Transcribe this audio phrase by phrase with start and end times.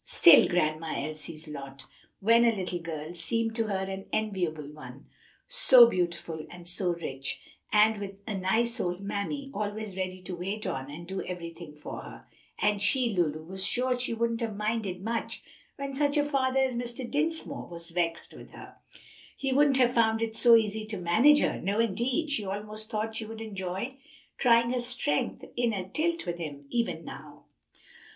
[0.03, 1.85] Still Grandma Elsie's lot,
[2.21, 5.05] when a little girl, seemed to her an enviable one,
[5.47, 7.39] so beautiful and so rich,
[7.71, 12.01] and with a nice old mammy always ready to wait on and do everything for
[12.01, 12.25] her;
[12.57, 15.43] and she (Lulu) was sure she wouldn't have minded much
[15.75, 17.07] when such a father as Mr.
[17.07, 18.77] Dinsmore was vexed with her;
[19.37, 22.31] he wouldn't have found it so easy to manage her; no indeed!
[22.31, 23.97] She almost thought she should enjoy
[24.39, 27.45] trying her strength in a tilt with him even now.